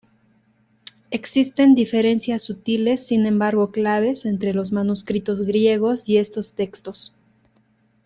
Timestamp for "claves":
3.69-4.25